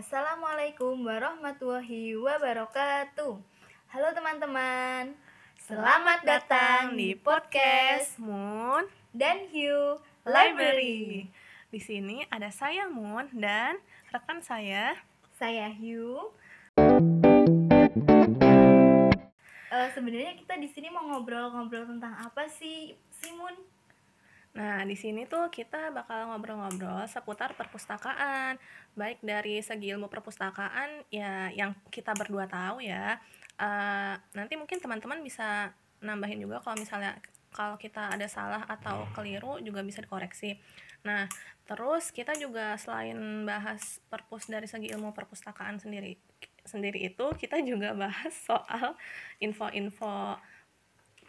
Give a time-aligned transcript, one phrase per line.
[0.00, 3.36] Assalamualaikum warahmatullahi wabarakatuh.
[3.92, 5.12] Halo teman-teman,
[5.68, 11.28] selamat datang di podcast Moon dan Hugh Library.
[11.68, 13.76] Di sini ada saya Moon dan
[14.08, 14.96] rekan saya.
[15.36, 16.32] Saya Hugh.
[19.68, 23.52] Eh, sebenarnya kita di sini mau ngobrol-ngobrol tentang apa sih, Simun?
[24.50, 28.58] Nah, di sini tuh kita bakal ngobrol-ngobrol seputar perpustakaan,
[28.98, 33.22] baik dari segi ilmu perpustakaan ya yang kita berdua tahu ya.
[33.60, 35.70] Eh, nanti mungkin teman-teman bisa
[36.02, 37.14] nambahin juga kalau misalnya
[37.54, 40.58] kalau kita ada salah atau keliru juga bisa dikoreksi.
[41.06, 41.30] Nah,
[41.66, 46.18] terus kita juga selain bahas perpus dari segi ilmu perpustakaan sendiri
[46.64, 48.94] sendiri itu kita juga bahas soal
[49.40, 50.36] info-info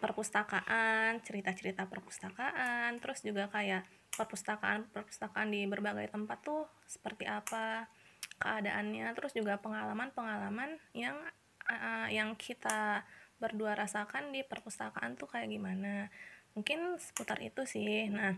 [0.00, 3.84] perpustakaan, cerita-cerita perpustakaan, terus juga kayak
[4.16, 7.86] perpustakaan-perpustakaan di berbagai tempat tuh seperti apa
[8.40, 11.16] keadaannya, terus juga pengalaman-pengalaman yang
[11.68, 13.04] uh, yang kita
[13.40, 16.08] berdua rasakan di perpustakaan tuh kayak gimana.
[16.56, 18.08] Mungkin seputar itu sih.
[18.10, 18.34] Nah,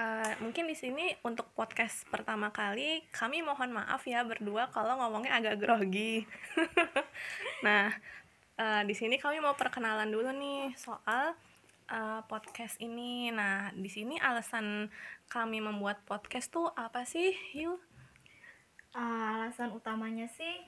[0.00, 5.36] Uh, mungkin di sini untuk podcast pertama kali kami mohon maaf ya berdua kalau ngomongnya
[5.36, 6.24] agak grogi.
[7.66, 7.92] nah,
[8.60, 11.32] uh, di sini kami mau perkenalan dulu nih soal
[11.88, 13.32] uh, podcast ini.
[13.32, 14.92] Nah, di sini alasan
[15.32, 17.80] kami membuat podcast tuh apa sih, Yul?
[18.92, 20.60] Uh, alasan utamanya sih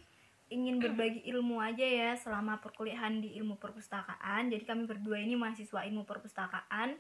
[0.52, 4.52] ingin berbagi ilmu aja ya selama perkuliahan di ilmu perpustakaan.
[4.52, 6.92] Jadi kami berdua ini mahasiswa ilmu perpustakaan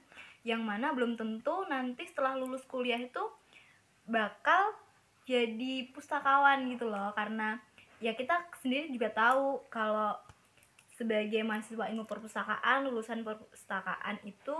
[0.42, 3.20] yang mana belum tentu nanti setelah lulus kuliah itu
[4.08, 4.74] bakal
[5.28, 7.62] jadi pustakawan gitu loh karena
[8.02, 10.18] ya kita sendiri juga tahu kalau
[11.02, 14.54] sebagai mahasiswa ilmu perpustakaan lulusan perpustakaan itu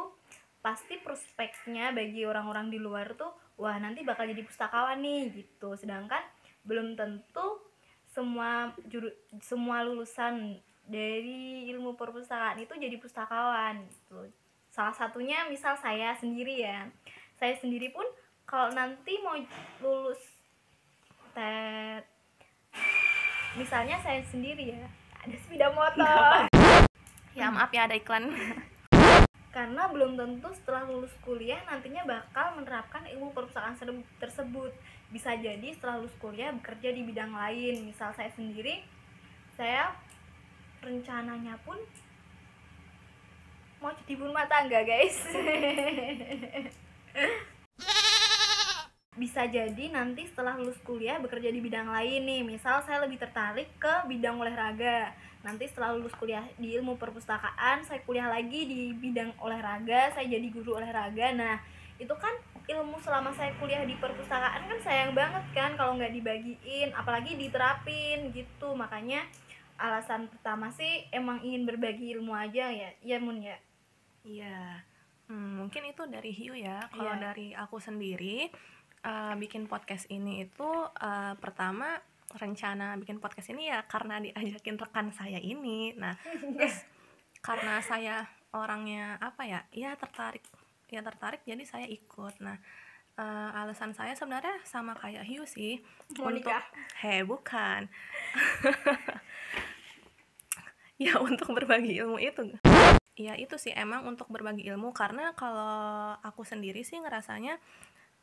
[0.58, 5.78] pasti prospeknya bagi orang-orang di luar tuh wah nanti bakal jadi pustakawan nih gitu.
[5.78, 6.18] Sedangkan
[6.66, 7.62] belum tentu
[8.10, 9.06] semua juru
[9.38, 14.26] semua lulusan dari ilmu perpustakaan itu jadi pustakawan gitu.
[14.74, 16.90] Salah satunya misal saya sendiri ya.
[17.38, 18.06] Saya sendiri pun
[18.42, 19.38] kalau nanti mau
[19.78, 20.18] lulus
[21.32, 22.02] tet
[23.56, 26.50] misalnya saya sendiri ya ada sepeda motor.
[27.32, 28.34] Ya maaf ya ada iklan.
[29.54, 33.78] Karena belum tentu setelah lulus kuliah nantinya bakal menerapkan ilmu perpustakaan
[34.18, 34.72] tersebut.
[35.14, 37.86] Bisa jadi setelah lulus kuliah bekerja di bidang lain.
[37.86, 38.82] Misal saya sendiri
[39.54, 39.94] saya
[40.82, 41.78] rencananya pun
[43.78, 45.26] mau jadi ibu rumah tangga guys
[49.12, 52.40] bisa jadi nanti setelah lulus kuliah bekerja di bidang lain nih.
[52.48, 55.12] Misal saya lebih tertarik ke bidang olahraga.
[55.44, 60.48] Nanti setelah lulus kuliah di ilmu perpustakaan saya kuliah lagi di bidang olahraga saya jadi
[60.48, 61.28] guru olahraga.
[61.36, 61.60] Nah
[62.00, 62.32] itu kan
[62.64, 68.32] ilmu selama saya kuliah di perpustakaan kan sayang banget kan kalau nggak dibagiin apalagi diterapin
[68.32, 68.72] gitu.
[68.72, 69.28] Makanya
[69.76, 73.60] alasan pertama sih emang ingin berbagi ilmu aja ya ya mun ya?
[74.22, 74.78] Iya,
[75.26, 76.86] hmm, mungkin itu dari Hiu ya.
[76.94, 77.34] Kalau Iya.
[77.34, 78.46] dari aku sendiri,
[79.06, 81.98] uh, bikin podcast ini itu uh, pertama
[82.32, 85.92] rencana bikin podcast ini ya karena diajakin rekan saya ini.
[85.98, 86.16] Nah,
[86.56, 86.86] terus
[87.44, 88.24] karena saya
[88.54, 90.44] orangnya apa ya, ya tertarik,
[90.88, 92.40] ya tertarik, jadi saya ikut.
[92.40, 92.56] Nah,
[93.18, 95.80] uh, alasan saya sebenarnya sama kayak Hiu sih
[96.16, 96.52] Mau untuk
[97.04, 97.88] he bukan,
[101.04, 102.56] ya untuk berbagi ilmu itu.
[103.12, 107.60] Ya itu sih emang untuk berbagi ilmu karena kalau aku sendiri sih ngerasanya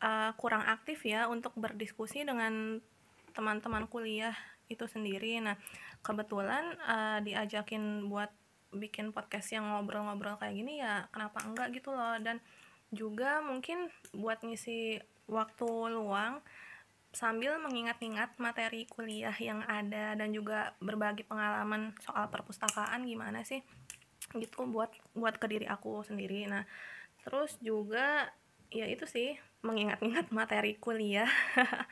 [0.04, 2.84] uh, kurang aktif ya untuk berdiskusi dengan
[3.34, 4.36] teman-teman kuliah
[4.68, 5.40] itu sendiri.
[5.40, 5.56] Nah
[6.04, 8.32] kebetulan uh, diajakin buat
[8.70, 12.38] bikin podcast yang ngobrol-ngobrol kayak gini ya kenapa enggak gitu loh dan
[12.94, 16.42] juga mungkin buat ngisi waktu luang
[17.10, 23.66] sambil mengingat-ingat materi kuliah yang ada dan juga berbagi pengalaman soal perpustakaan gimana sih
[24.38, 26.70] gitu buat buat ke diri aku sendiri nah
[27.26, 28.30] terus juga
[28.70, 31.30] ya itu sih mengingat-ingat materi kuliah.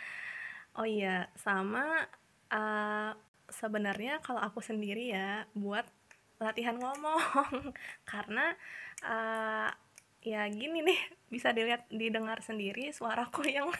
[0.77, 2.05] Oh iya sama
[2.53, 3.09] uh,
[3.49, 5.89] sebenarnya kalau aku sendiri ya buat
[6.37, 7.73] latihan ngomong.
[8.11, 8.53] Karena
[9.01, 9.73] uh,
[10.21, 11.01] ya gini nih
[11.33, 13.73] bisa dilihat didengar sendiri suaraku yang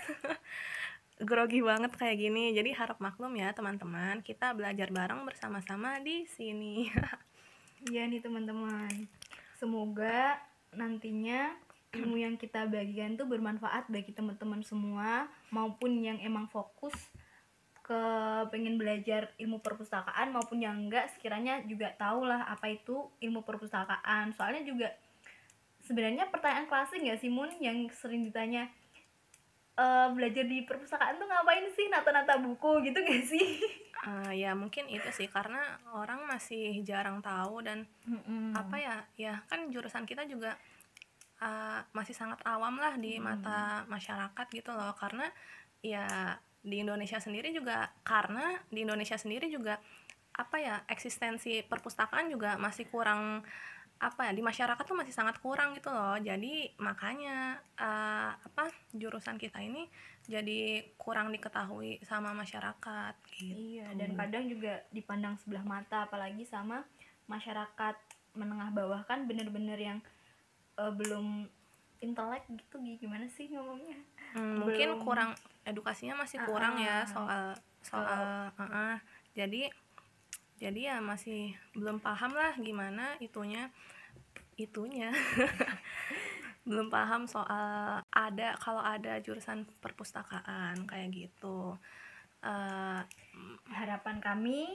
[1.30, 2.58] grogi banget kayak gini.
[2.58, 6.90] Jadi harap maklum ya teman-teman kita belajar bareng bersama-sama di sini.
[7.94, 9.06] Iya nih teman-teman.
[9.54, 10.42] Semoga
[10.74, 11.54] nantinya
[11.96, 16.94] ilmu yang kita bagikan tuh bermanfaat bagi teman-teman semua maupun yang emang fokus
[17.80, 18.02] ke
[18.52, 24.36] pengen belajar ilmu perpustakaan maupun yang enggak sekiranya juga tahu lah apa itu ilmu perpustakaan.
[24.36, 24.92] Soalnya juga
[25.88, 28.68] sebenarnya pertanyaan klasik nggak sih Mun yang sering ditanya
[29.80, 33.48] eh, belajar di perpustakaan tuh ngapain sih nata-nata buku gitu gak sih
[34.08, 38.54] Eh, ya mungkin itu sih karena orang masih jarang tahu dan Mm-mm.
[38.54, 40.54] apa ya ya kan jurusan kita juga
[41.42, 43.26] uh, masih sangat awam lah di Hmm.
[43.26, 44.94] mata masyarakat gitu loh.
[44.98, 45.28] Karena
[45.82, 49.80] ya di Indonesia sendiri juga karena di Indonesia sendiri juga
[50.38, 53.42] apa ya eksistensi perpustakaan juga masih kurang
[53.98, 56.18] apa ya di masyarakat tuh masih sangat kurang gitu loh.
[56.22, 59.90] Jadi makanya uh, apa jurusan kita ini
[60.30, 63.58] jadi kurang diketahui sama masyarakat gitu.
[63.58, 66.86] Iya, dan kadang juga dipandang sebelah mata apalagi sama
[67.26, 67.96] masyarakat
[68.38, 70.00] menengah bawah kan bener-bener yang
[70.78, 71.50] eh, belum
[71.98, 73.02] intelek gitu Gi.
[73.02, 73.98] gimana sih ngomongnya?
[74.38, 75.32] Hmm, mungkin belum- kurang
[75.66, 77.44] edukasinya masih kurang ya Ah, soal
[77.82, 78.98] soal ah, ah.
[79.34, 79.72] jadi
[80.58, 83.70] jadi ya masih belum paham lah gimana itunya
[84.58, 85.10] itunya
[86.68, 91.78] belum paham soal ada kalau ada jurusan perpustakaan kayak gitu
[92.38, 93.02] Eh,
[93.74, 94.70] Harapan kami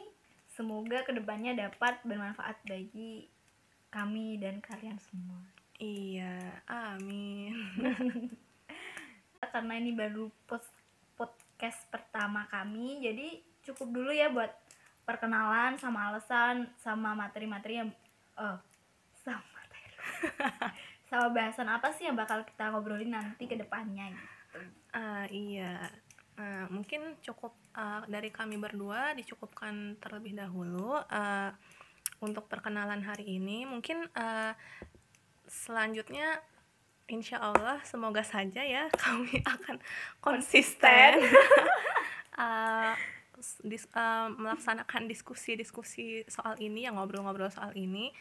[0.51, 3.31] semoga ke depannya dapat bermanfaat bagi
[3.89, 5.41] kami dan kalian semua.
[5.83, 7.55] Iya amin
[9.53, 14.49] Karena ini baru podcast pertama kami, jadi cukup dulu ya buat
[15.05, 17.93] perkenalan sama alasan sama materi-materi yang
[18.41, 18.59] eh
[19.21, 19.93] sama materi.
[21.13, 24.59] sama bahasan apa sih yang bakal kita ngobrolin nanti ke depannya gitu.
[24.97, 25.85] Ah, iya
[26.33, 31.53] Nah, mungkin cukup ah, dari kami berdua dicukupkan terlebih dahulu ah,
[32.25, 33.69] untuk perkenalan hari ini.
[33.69, 34.57] Mungkin ah,
[35.53, 36.41] selanjutnya
[37.05, 39.77] insya Allah semoga saja ya kami akan
[40.25, 41.21] konsisten
[42.33, 42.97] ah,
[43.37, 48.15] s- dis- ah, melaksanakan diskusi-diskusi soal ini, yang ngobrol-ngobrol soal ini.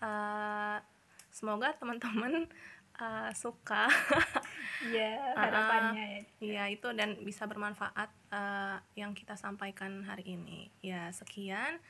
[0.00, 0.80] Ah,
[1.28, 2.48] semoga teman-teman
[2.96, 3.90] ah, suka
[4.88, 6.20] Iya, Ah, harapannya ya.
[6.38, 10.70] Iya itu dan bisa bermanfaat eh, yang kita sampaikan hari ini.
[10.80, 11.82] Ya sekian.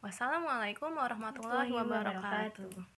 [0.00, 2.91] Wassalamualaikum Warahmatullahi wabarakatuh.